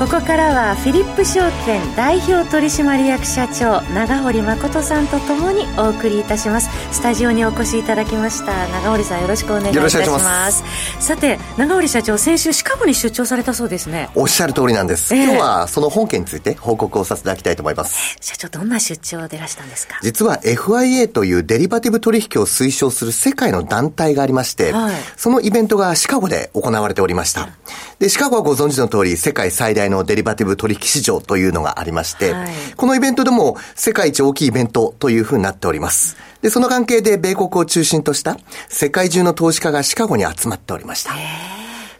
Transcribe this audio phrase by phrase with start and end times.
[0.00, 6.70] ここからはフィリップ証券代表取締役社長長堀誠さんとともにお送りいたします。
[6.90, 10.64] スタジオにお越しいただきました長堀さんよろしくお願いいたします。
[11.00, 14.08] さて長堀社長先週シカゴに出張されたそうですね。
[14.14, 19.98] おっしゃる通りなんです、えー、今日はその本件について報告をさせていただきたいと思います、社長どんな出張でいらしたんですか？
[20.00, 27.50] 実は FIA というデリバティブ取引を推奨する世界の団体がありまして、はい、そのイベントがシカゴで行われておりました、
[27.98, 36.16] でシカゴはご存知の通り世界最大のデリバティブ取引市場というのがありまして、はい、このイベントでも世界一大きいイベントというふうになっております。
[36.42, 41.12] で、その関係で米国を中心とした世界中の投資家がシカゴに集まっておりました。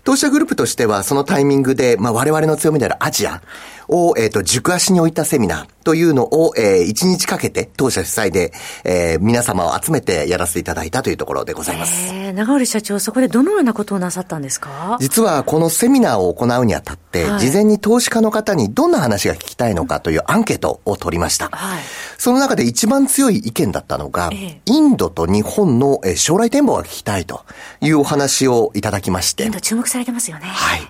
[0.04, 3.42] 投資者グループとしては、そのタイミングで、まあ、我々の強みであるアジア
[3.90, 8.52] を、えっ、ー、と、軸足に置いたセミナー、というのを、えー、1日かけて当社主催で、
[8.84, 12.12] えー、皆様を集めてやらせていただいたというところでございます。
[12.14, 14.98] えー、長織社長、そこでどのようなことをなさったんですか？
[15.00, 21.48] 実はこのセミナーを行うにあたって、はい、事前に投資家の方にどんな話が聞きたいのかというアンケートを取りました。
[21.48, 21.82] はい、
[22.18, 27.44] その中で一番強い意見だったのが、えー、インドと日本の将来展望が聞きたいと
[27.80, 29.44] いうお話をいただきまして。
[29.44, 30.46] インド注目されてますよね。
[30.46, 30.80] はい。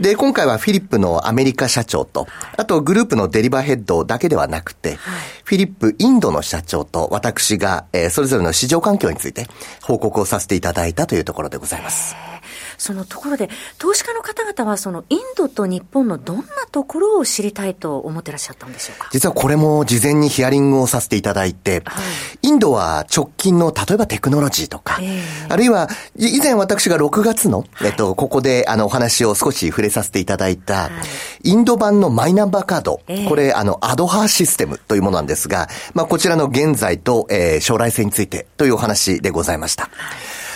[0.00, 4.98] で、今回はフィリップのアメリカ社長と、あとグループのデリバーヘッドだけではなくて、はい、
[5.44, 9.46] フィリップインドの社長と私が、えー、それぞれの市場環境について
[9.82, 12.16] 報告をさせていただいたというところでございます。
[12.78, 19.08] そのところで、投資家の方々は、そのインドと日本のどんなところを知りたいと思ってらっしゃったんでしょうか？
[19.12, 22.00] 実はこれも事前にヒアリングをさせていただいて、は
[22.42, 30.90] い、インドは直近の例えばテクノロジーとか、えー、あるいは以前私が6月の、えっと、ここであのお話を少し触れさせていただいた、は
[31.42, 39.84] い、インド版のマイナンバーカード、えー、これあのアドハーシステムというものなんですが、まあこちらの現在と、えー、将来性についてというお話でございました。
[39.84, 39.92] はい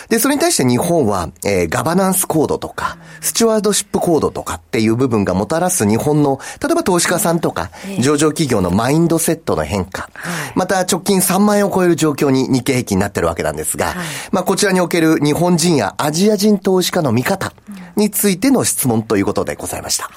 [0.09, 7.71] で、それに対して日本は、えー、ガバナンスコードとか、スチュワードシップコードとかっていう部分がもたらす日本の、例えば投資家さんとか、
[8.01, 10.11] 上場企業のマインドセットの変化、
[10.55, 13.95] また直近3万円を超える状況に日経平均になってるわけなんですが、
[14.31, 17.53] まあこちらにおける日本人やアジア人投資家の見方
[17.97, 20.11] についての質問ということでございました。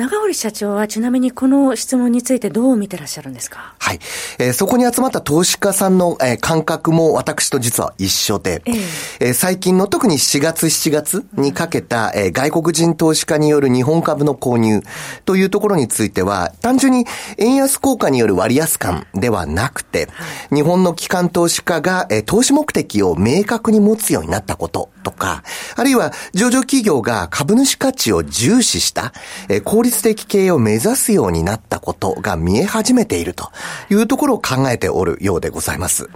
[0.00, 3.74] 長堀社長はちなみにこの質問についてどう見てらっしゃるんですか？
[3.78, 3.98] はい。
[4.38, 8.76] えー、そこに集まった投資家さんの、えー、感覚も私と実は一緒で、えー、
[9.20, 14.80] えー、最近の特に4月7月にかけた、えー、外国人投資家による日本株の購入
[15.26, 17.04] というところについては、単純に
[17.36, 20.08] 円安効果による割安感ではなくて、
[20.50, 25.49] 日本の機関投資家が、えー、投資目的を明確に持つようになったこととか、あ
[25.90, 29.12] るいは上場企業が株主価値を重視した、
[29.48, 33.50] えー、効率的経営を目指すようになったことが見え始めていると
[33.90, 36.08] いうところを考えておるようでございます。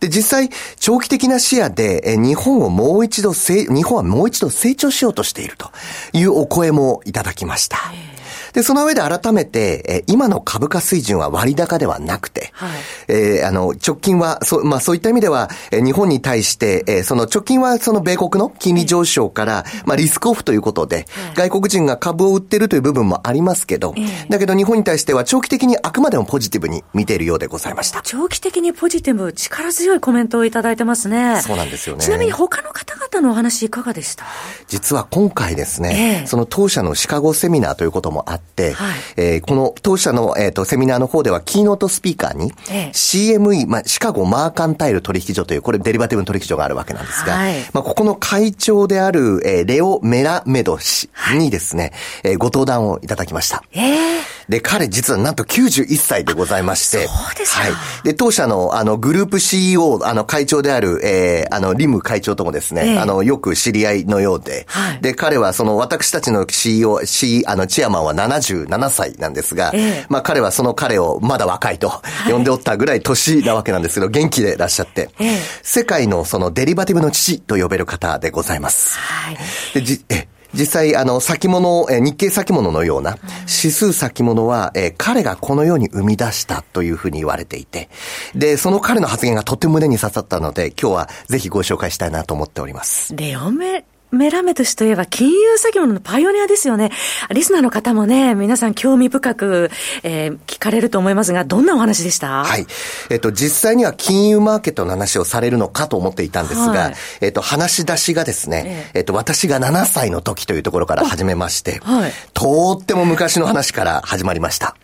[0.00, 5.70] で、実際、長期的な視野で、えー、日本をもう一度日本はもう一度成長しようとしていると
[6.12, 8.15] いうお声もいただきました。
[8.56, 12.70] で、その上で改めて、え今の株価水準は割高ではなくて、はい、
[13.08, 23.94] えー、あの、直近は、そ、まあそういった意味では、え日本に対して、えその直近はその米国の金利上昇から、まあリスクオフということで、外国人が株を売ってるという部分もありますけど、
[24.30, 28.00] だけど日本に対しては長期的にあくまでもポジティブに見ているようでございました。
[28.04, 31.42] 長期的にポジティブ、力強いコメントをいただいてますね。
[31.42, 32.02] そうなんですよね。
[32.02, 34.24] ちなみに他の方々のお話いかがでした？
[34.66, 51.92] 実は今回ですね、えー、その当社のシカゴセミナーということもあって、はい、えー、この当社の、えーと、セミナーの方ではキーノートスピーカーに、えー、CME、まあ、シカゴマーカンタイル取引所という、これデリバティブの取引所があるわけなんですが、はい、まあ、ここの会長である、えー、レオ・メラメド氏にですね、
[52.22, 53.62] はい、えー、ご登壇をいただきました。
[53.72, 57.72] えー、で、彼実はなんと91歳でございまして、そうですはい。
[58.04, 78.98] で、当社の、あの、グループ CEO、あの、会長である、えー、あの、リム会長ともですね、えー、あの、よく知り合いのようで、はい、で、彼はその、私たちの CEO、C、あの、チェアマンは77歳なんですが、えー、まあ彼はその彼をまだ若いと呼んでおったぐらい年なわけなんですけど、元気でいらっしゃって、えー、世界のそのデリバティブの父と呼べる方でございます。
[78.98, 79.36] はい。
[79.74, 87.88] で、じ、え、実際、あの、先物、え日経先物のような指数先物は、え彼がこのように生み出したというふうに言われていて、
[88.34, 93.14] で、その彼の発言がとても胸に刺さったので、今日はぜひご紹介したいなと思っております。
[93.14, 96.90] レオメメラメト氏といえば金融先物のパイオニアですよね。
[97.30, 99.70] リスナーの方もね、皆さん興味深く、
[100.02, 102.44] えー、聞かれると思いますが、どんなお話でした？
[102.44, 102.66] はい。
[103.10, 114.76] えっと、実際には金融マーケットの話をされるのかと思っていたんですが、はい、えっと、話し出しがですね、ええっと、私が7歳の時というところから始めまして、はい、とっても昔の話から始まりました。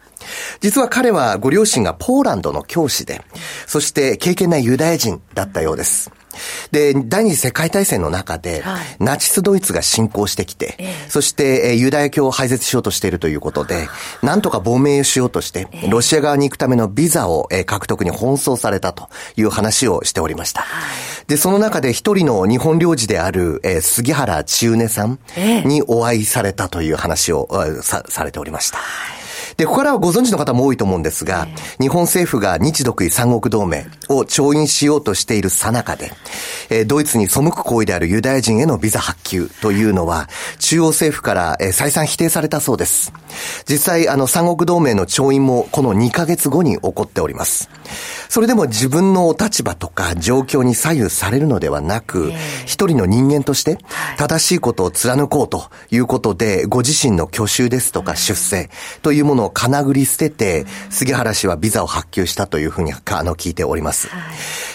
[0.60, 3.22] 実は彼はご両親がポーランドの教師で、
[3.66, 6.10] そして敬虔なユダヤ人だったようです。
[6.70, 13.88] で、第二次世界大戦の中で、はい、ナチスドイツが侵攻してきて、えそして、えユダヤ教を廃絶しようとしているということで、
[14.22, 20.62] なんとか亡命しようとして、えロシア側に行くためのビザを、え獲得に奔走されたという話をしておりました。
[20.62, 20.66] は
[21.24, 25.18] い、で、その中で一人の日本領事である、え杉原千畝さん
[25.64, 27.48] にお会いされたという話を、
[27.82, 28.78] さされておりました。
[28.78, 29.21] はい
[29.56, 31.46] で、ここからはご存知の方も多いと思うんですが、
[31.80, 36.12] 日本政府が日独伊三国同盟を調印しようとしているさなかで、
[36.70, 40.28] えドイツに背く行為であるユダヤ人へのビザ発給というのは、
[40.58, 43.12] 中央政府から、え再三否定されたそうです。
[43.68, 47.70] 実際、あの、三国同盟の調印もこの2ヶ月後に起こっております。
[48.28, 52.32] それでも自分の立場とか状況に左右されるのではなく、
[52.64, 53.78] 一人の人間として
[54.16, 58.70] 正しいことを貫こうということで、ご自身の去就ですとか出世
[59.02, 64.08] というものをかなぐり捨てて、杉原氏はビザを発給したというふうにあの聞いております。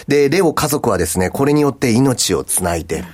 [0.08, 3.04] で、レオ家族はですね、これによって命をつないで、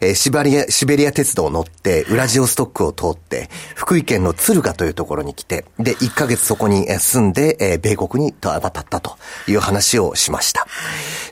[0.00, 9.16] えー、シベリア、シベリア鉄道を乗って、ウラジオストックを通って、福井県の敦賀というところに来て、で、1ヶ月そこに住んで、えー、米国に渡ったと
[9.48, 10.66] いう話話をしました。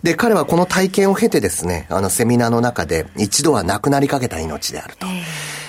[0.03, 5.06] で、彼はこの体験を経てですね、あのセミナーの中で一度は亡くなりかけた命であると。
[5.06, 5.23] えー、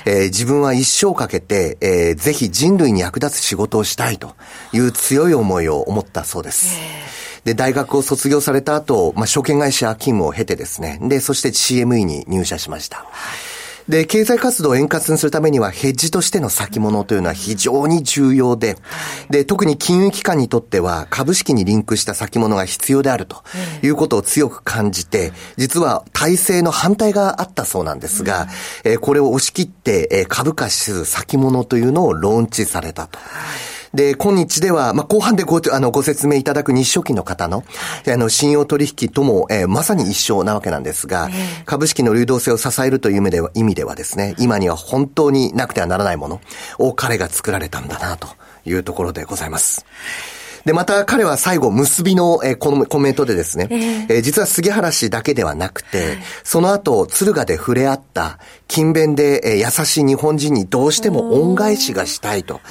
[0.06, 4.36] 自分は一生かけて、えー、ぜひ人類に役立つ仕事をしたいと
[4.74, 6.80] いう強い思いを思ったそうです。
[7.44, 13.06] で、大学を卒業された後、まあ、証券会社勤務を経てですね、で、そして CME に入社しました。
[13.88, 18.78] で、経済活動を円滑にするためにはヘッジとしての先物というのは非常に重要で、
[19.30, 23.44] で、特に金融機関にとっては株式にリンクした先物が必要であると
[23.84, 28.48] いうことを強く感じて、実は体制の反対があったそうなんですが、
[28.84, 33.20] えこれを押し切って、え株価指数先物というのをローンチされたと。
[33.94, 37.64] で、今日では、まあ、後半でご、あの、ご説明いただく日初期の方の、
[38.08, 41.30] あの、信用取引とも、えー、まさに一緒なわけなんですが、
[41.66, 46.42] 株式の流動性を支えるという意味では、意味ではですね、今には本当になくてはならないもの
[46.78, 48.30] を彼が作られたんだな、と
[48.66, 49.86] いうところでございます。
[50.66, 58.38] で、また彼は最後、結びの、えー、このコメントでですね、えー、えー、実は杉原氏だけではなくて、はい、その後、敦賀で触れ合った
[58.72, 62.62] 勤勉で、えー、優しい日本人にどうしても恩返しがしたいと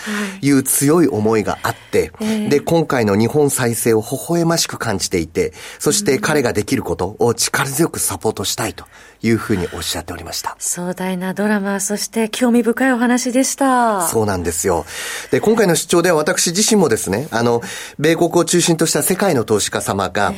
[0.41, 2.11] いう強い思いがあって、
[2.49, 8.87] で、今回の日本再生を微笑ましく感じていて、そして彼ができることを力強くサポートしたいと
[9.21, 10.57] いうふうにおっしゃっておりました。
[10.59, 14.09] 壮大なドラマ、そして興味深いお話でした。
[14.09, 14.87] そうなんですよ。
[15.31, 17.61] で、今回の出張では私自身もですね、あの、
[17.99, 20.33] 米国を中心とした世界の投資家様が、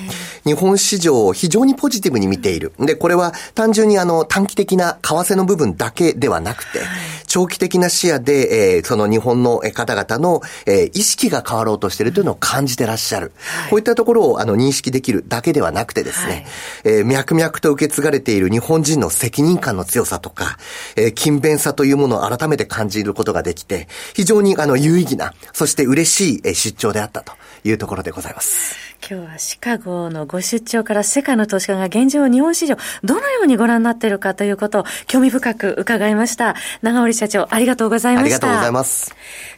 [0.44, 2.72] 日本市場を非常にポジティブに見ている。
[2.80, 6.80] で、これは単純にあの、短期的な為替の部分だけではなくて、
[7.26, 13.32] 長期的な視野で、えー、その日本の方々の、えー、意識が変わろうとしているというのを感じてらっしゃる。
[13.70, 16.46] こういったところをあの、認識できるだけではなくてですね、
[16.84, 20.58] えー、脈々と受け継がれている日本人の責任感の強さとか、
[20.96, 27.32] えー、勤勉さというものを改めて感じることができて、非常にあの、有意義な、そして嬉しい出張であったと
[27.64, 28.91] いうところでございます。
[29.08, 36.54] 今日はシカゴのご出張から世界の投資家が現状日本市場どのようにご覧になっているかということを興味深く伺いました。
[36.82, 38.26] 長織社長ありがとうございました。
[38.26, 39.14] ありがとうございます。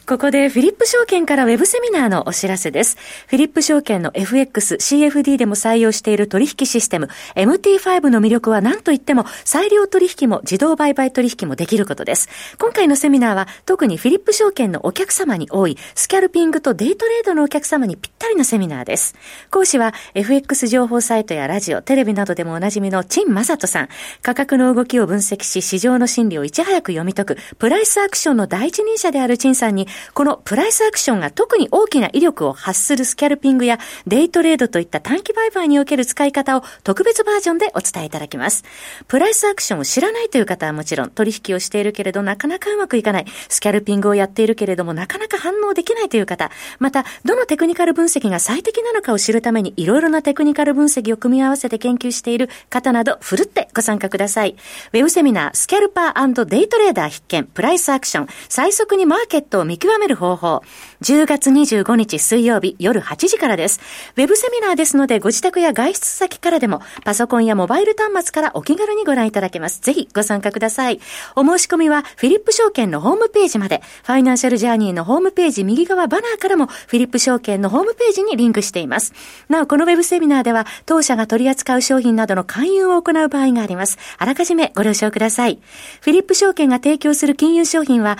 [0.07, 2.97] ここでフィリップ証券からウェブセミナーのお知らせです。
[3.27, 12.29] フィリップ証券の FX、CFD でも採用している取引システム MT5 の魅力は何と言っても裁量取引も自動売買取引もできることです。
[12.57, 19.15] 今回のセミナーは特にフィリップ証券のお客様に多いスキャルピングとデイトレードのお客様にぴったりなセミナーです。
[19.51, 23.89] 講師は FX 情報サイトやラジオ、テレビなどでもおなじみの陳正人さん。
[24.21, 38.63] 価格の動きを分析し、市場の心理をいち早く読み解く、プライスアクションの第一人者である陳さんに、このプライスアクションが特に大きな威力を発するスキャルピングやデイトレードといった短期売買における使い方を特別バージョンでお伝えいただきます。
[39.07, 54.55] プライスアクションを知らないという方はもちろん、取引をしているけれどなかなかうまくいかない、スキャルピングをやっているけれどもなかなか反応できないという方、また、どのテクニカル分析が最適なのかを知るためにいろいろなテクニカル分析を組み合わせて研究している方など、ふるってご参加ください。
[54.93, 60.61] ウェブセミナー、スキャルパーデイトレーダー必見、プライスアクション、最速にマーケットを見極める方法。
[61.01, 63.79] 10月25日水曜日夜8時からです。
[64.15, 69.81] ウェブセミナーですので、ご自宅や外出先からでも、パソコンやモバイル端末からお気軽にご覧いただけます。
[69.81, 70.99] ぜひご参加ください。
[71.35, 79.13] お申し込みは、フィリップ証券のホームページまで、ファイナンシャルジャーニーのホームページ右側バナーからも、フィリップ証券のホームページにリンクしています。
[79.49, 83.97] なお、このウェブセミナーでは、当社が取り扱う商品などの勧誘を行う場合があります。
[84.17, 85.59] あらかじめご了承ください。
[86.01, 88.17] フィリップ証券が提供する金融商品は、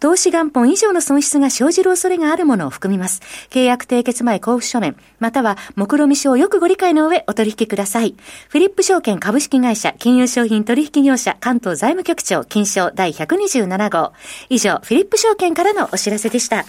[0.00, 3.20] 投資元本以上の損失が生じる恐れがあるものを含みます。
[3.50, 8.14] 契約締結前交付書面、または目論見書をよくご理解の上お取引ください。
[8.48, 14.12] フィリップ証券株式会社金融商品取引業者関東財務局長金賞第127号。
[14.48, 16.64] 以上、フィリップ証券からのお知らせでした。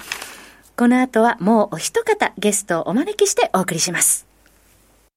[0.79, 4.25] この後はもうお一方ゲストをお招きしてお送りします。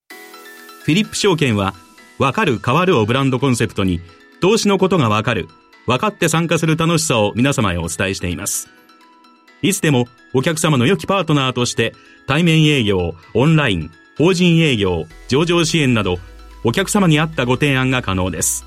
[0.09, 1.73] フィリップ証券は、
[2.19, 4.00] わかる変わるをブランドコンセプトに、
[4.40, 5.47] 投資のことがわかる
[5.87, 8.71] 分かって参加する楽しさを皆様へお伝えしています。
[9.62, 11.95] いつでもお客様の良きパートナーとして
[12.26, 16.19] 対面営業、オンライン、法人営業、上場支援など
[16.64, 18.66] お客様に合ったご提案が可能です。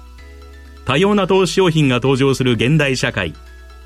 [0.85, 3.33] 多様な投資商品が登場する現代社会。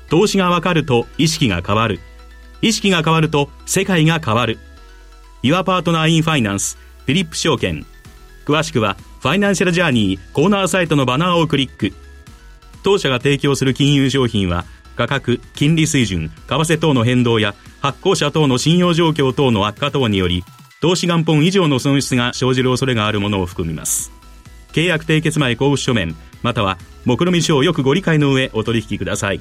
[0.08, 1.98] 投資がわかると意識が変わる。
[2.62, 4.58] 意識が変わると世界が変わる。
[5.42, 6.76] Your Partner in Finance
[7.06, 7.86] フィリップ証券。
[8.44, 11.92] 詳しくはファイナンシャルジャーニーコーナーサイトのバナーをクリック。
[12.82, 14.64] 当社が提供する金融商品は
[14.96, 20.44] 価格、金利水準、為替等の変動や発行者等の信用状況等の悪化等により
[20.80, 24.12] 投資元本以上の損失が生じる恐れがあるものを含みます
[24.72, 29.40] 契約締結前交付書面または目論見書をよくご理解の上お取引ください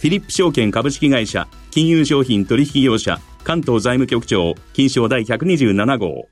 [0.00, 6.26] フィリップ証券株式会社金融商品取引業者関東財務局長金賞第127号。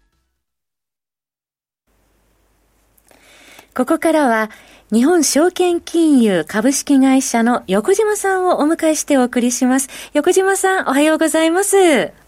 [3.74, 4.50] ここからは
[4.90, 9.90] 日本証券金融株式会社の横島さんをお迎えしてお送りします。
[10.14, 11.76] 横島さん、おはようございます。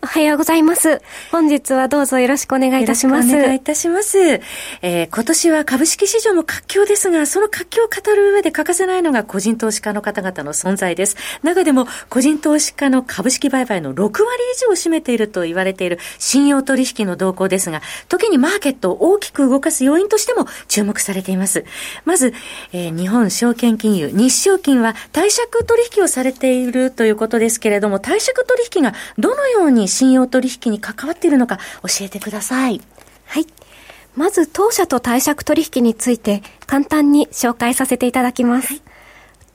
[0.03, 1.01] おはようございます。
[1.33, 3.35] 本日はどうぞよろしくお願いいたします。
[3.35, 4.19] お願いいたします。
[4.19, 11.17] えー、今年は株式市場も活況ですが、その活況を語る上で欠かせないのが個人投資家の方々の存在です。
[11.43, 14.19] 中でも、個人投資家の株式売買の6割
[14.55, 21.65] 以上を占めていると言われている信用取引の動向ですが、時にマーケットを大きく動かす要因としても注目されています。
[22.05, 22.35] まず、
[22.73, 32.81] えー、日本証券金融、日証金は貸借取引をされているということですけれども、貸借取引がどのように信用取引に関わっているのか教えてください。
[33.27, 33.47] はい。
[34.17, 38.69] まず、当社と貸借取引について簡単に紹介させていただきます。
[38.69, 38.83] はい、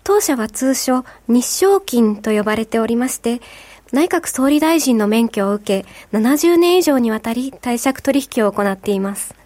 [0.04, 3.42] 当社は通称、日証金と呼ばれておりまして、
[3.92, 9.45] 内閣総理大臣の免許を受け、70年以上にわたり貸借取引を行っています。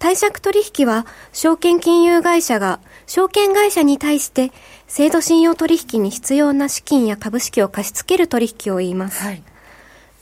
[0.00, 4.50] 貸借取引は、証券金融会社が証券会社に対して
[4.88, 9.22] 制度信用取引に必要な資金や株式を貸し付ける取引を言います。
[9.22, 9.42] はい、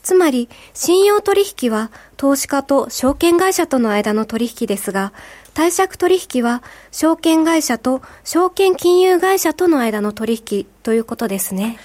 [0.03, 5.13] つまり、信用取引は投資家と証券会社との間の取引ですが、
[5.53, 11.79] 貸借取引は証券会社と証券金融会社との間の取引ということですね。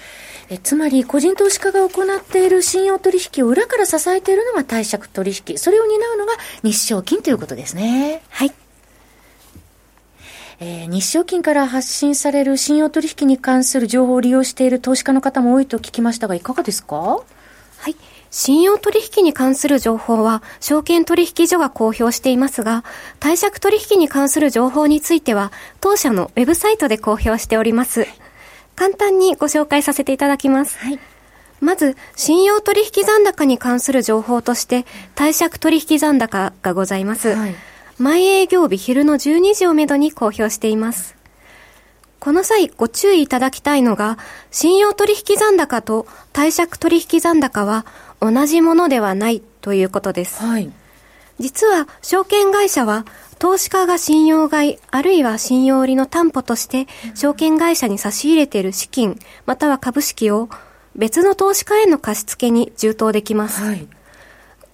[0.49, 8.21] えつまり、個人投資家が行っている信用取引を裏から支えているのが貸借取引、それを担うのが日証金ということですね。
[8.29, 8.53] はい。
[10.59, 16.95] えー、日証金から発信される信用取引に関する情報を利用している投資家の方も多いと聞きましたが、いかがですか？
[16.95, 17.23] は
[17.89, 17.95] い。
[18.31, 22.83] 信用取引に関する情報は、証券取引所が公表していますが、
[23.19, 28.07] 貸借取引に関する情報については、当社のウェブサイトで公表しております。
[28.75, 30.77] 簡単にご紹介させていただきます。
[30.77, 30.99] はい。
[31.61, 37.29] まず、信用取引残高に関する情報として、貸借取引残高がございます。
[37.35, 37.55] はい。
[37.97, 41.15] 毎営業日昼の12時をめどに公表しています。
[42.19, 44.17] この際ご注意いただきたいのが、
[44.51, 47.85] 信用取引残高と貸借取引残高は
[48.19, 50.43] 同じものではないということです。
[50.43, 50.71] はい。
[51.39, 53.05] 実は、証券会社は
[53.37, 60.49] 投資家が信用買い、あるいは信用売りの担保として、証券会社に差し入れている資金、または株式を
[60.95, 63.61] 別の投資家への貸付に充当できます。
[63.61, 63.87] はい、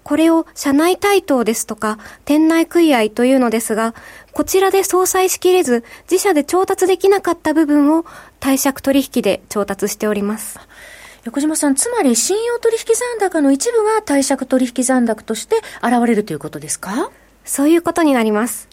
[0.04, 3.96] これを社内対等ですとか、店内食い合いというのですが、
[4.32, 8.06] こちらで相殺しきれず、自社で調達できなかった部分を
[8.40, 10.60] 貸借取引で調達しております。
[11.26, 17.12] 横島さん、つまり信用取引残高の一部が貸借取引残高として現れるということですか？
[17.46, 18.70] そういうことになります。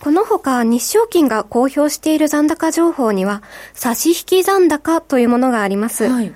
[0.00, 3.42] このほか日証金が公表している残高情報には、
[3.74, 6.04] 差引残高というものがあります。
[6.04, 6.32] はい、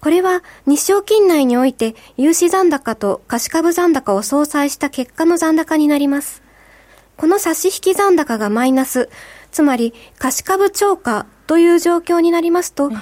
[0.00, 6.42] これは日照金内において融資残高と貸株残高を相殺した結果の残高になります。
[7.16, 9.10] この差し引き残高がマイナス、
[9.50, 12.98] つまり貸株超過という状況になりますと、うん、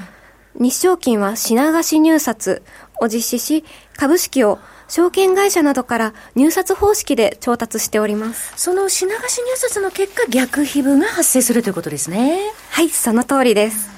[0.59, 2.63] 日照金は品貸し入札
[3.01, 3.65] を実施し、
[3.97, 8.53] 株式を証券会社などから入札方式で調達しております。
[8.57, 12.41] その品貸し入札の結果、逆皮膚が発生するということですね。
[12.71, 13.91] はい、その通りです。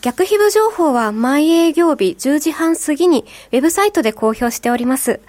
[0.00, 5.20] 逆皮膚情報は毎営業日10時半過ぎにウェブサイトで公表しております。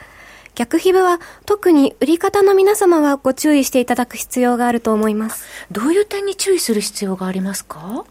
[0.55, 5.45] 逆皮膚は特に売り方の皆様はご注意していただく必要があると思います。
[5.71, 8.05] どういう点に注意する必要がありますか？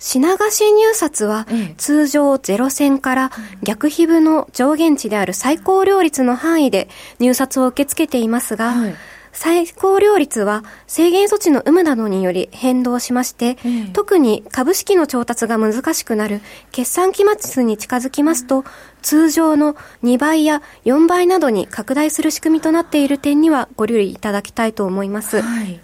[0.00, 3.30] 品貸し入札は、通常ゼロ線から
[3.62, 6.88] 逆皮膚の上限値である最高料率の範囲で
[7.20, 8.94] 入札を受け付けていますが、はい。
[9.32, 16.40] 最高料率は制限措置の有無などにより変動しまして、うん、特に株式の調達が難しくなる
[16.72, 18.64] 決算期末に近づきますと、
[19.02, 25.40] 通常の2倍や4倍などに拡大する仕組みとなっている点にはご留意いただきたいと思います。
[25.40, 25.80] はい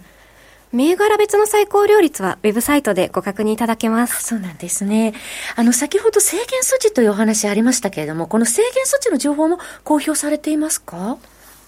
[0.77, 4.23] 銘柄別の最高料率はウェブサイトでご確認いただけます。
[4.23, 5.13] そうなんですね。
[5.55, 11.17] あの、先ほど制限措置というお話ありましたけれども、この制限措置の情報も公表されていますか？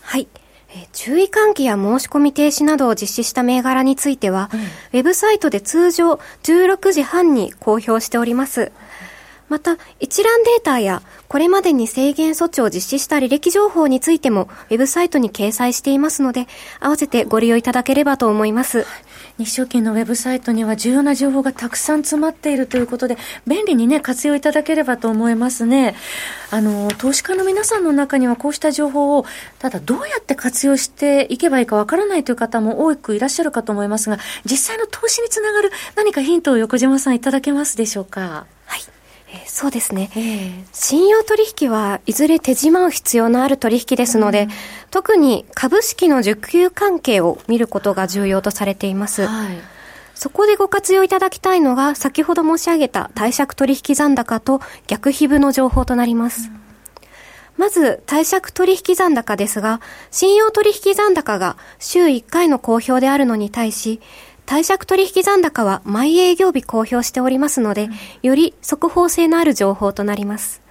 [0.01, 0.27] はい。
[0.71, 8.71] え注意喚起や申し込み停止などを実施した銘柄については、うん、ウェブサイトで通常16時半に公表しております。
[9.49, 16.47] また、一覧データや、これまでに制限措置を実施した履歴情報についても、ウェブサイトに掲載していますので、
[16.79, 18.85] 合わせてご利用いただければと思います。
[19.37, 25.95] 日照金のウェブサイトには重要な情報がたくさん詰まっているということで、便利にね、活用いただければと思いますね。
[26.51, 29.25] あの、投資家の皆さんの中にはこうした情報を、
[29.59, 38.45] ただどうやって活用していけばいいかわからないという方も多くいらっしゃるかと思いますが、実際の投資につながる何かヒントを横島さんいただけますでしょうか？
[38.65, 38.81] はい。
[39.31, 44.49] えー、そうですね、えー、信用取引はいずれ手締まう必要のある取引ですので、うん、
[44.89, 49.25] 特に株式の受給関係を見ることが重要とされています。
[49.27, 49.57] はい。
[50.19, 56.49] そこでご活用いただきたいのが、先ほど申し上げた貸借取引残高と逆皮膚の情報となります。
[56.49, 56.59] うん、
[57.55, 59.79] まず、貸借取引残高ですが、
[60.11, 64.01] 信用取引残高が週1回の公表であるのに対し、
[64.49, 67.87] 貸借取引残高は毎営業日公表しておりますので、
[68.23, 70.63] より速報性のある情報となります。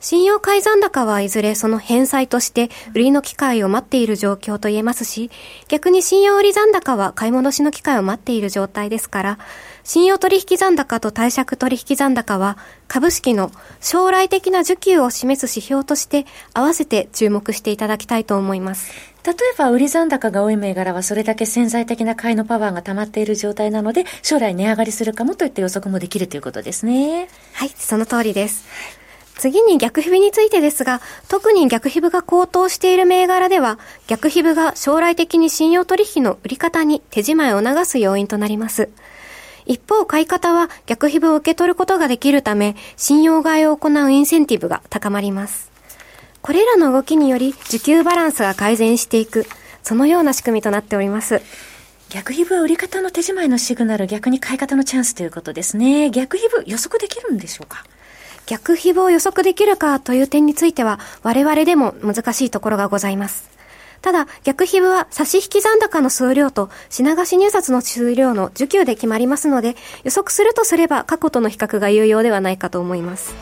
[0.00, 5.30] 信用改ざん高はいずれその返済として売りの機会を待っている状況と言えますし、
[5.68, 9.38] 逆に信用売り残高は買い戻しの機会を待っている状態ですから、
[9.84, 12.58] 信用取引残高と貸借取引残高は
[12.88, 18.92] 株式の将来的な需給を示す指標として合わせて注目していただきたいと思います。
[19.24, 27.28] 例えば、売り残高が多い銘柄は、それだけ潜在的な買いのパワーが溜まっている状態なので、将来値上がりするかもといった予測もできるということですね。
[27.52, 28.64] はい、その通りです。
[29.36, 38.90] 次に逆皮膚についてですが、特に逆皮膚が高騰している銘柄では、逆皮膚が将来的に信用取引の売り方に手仕舞いを促す要因となります。
[39.70, 45.70] 一方、買い方は逆皮膚を受け取ることができるため、信用買いを行うインセンティブが高まります。
[46.42, 49.46] これらの動きにより需給バランスが改善していく、
[49.84, 51.40] そのような仕組みとなっております。
[52.08, 56.10] 逆皮膚は売り方の手仕舞いのシグナル、逆に買い方のチャンスということですね。
[56.10, 57.84] 逆皮膚予測できるんでしょうか？
[58.46, 63.49] 逆皮膚を予測できるかという点については、我々でも難しいところがございます。
[64.02, 73.34] ただ、逆皮膚は差し引き残高の数量と品貸し入札の数量の受給で決まりますので、予測するとすれば過去との比較が有用ではないかと思います。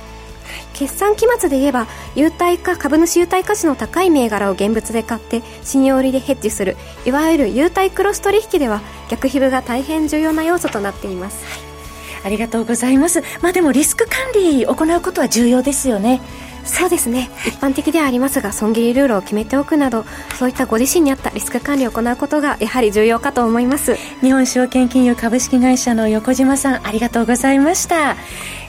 [0.73, 13.23] 決算期末で言えば優待か株主優待価値の高い銘柄を現物で買って信用売りでヘッジするいわゆる優待クロス取引では逆皮膚が大変重要な要素となっています、はい、ありがとうございます。
[13.43, 16.21] まあでもリスク管理行うことは重要ですよね。
[16.69, 17.31] そうですね。
[17.47, 20.05] 一般的ではありますが損切りルールを決めておくなど
[20.39, 23.97] そういったご自身に合ったリスク管理を行うことがやはり重要かと思います。
[24.21, 28.17] 日本証券金融株式会社の横島さんありがとうございました。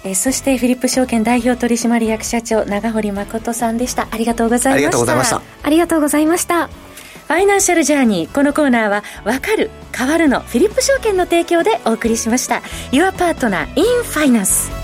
[0.03, 4.07] えー、そしてフィリップ証券代表取締役社長長堀誠さんでした。
[4.11, 4.87] ありがとうございました。
[4.87, 5.41] ありがとうございました。
[5.63, 6.67] ありがとうございました。
[7.29, 12.63] ファイナンシャルジャーニーこのコーナーはわかる変わるのフィリップ証券の提供でお送りしました。
[12.91, 14.78] Your Partner in Finance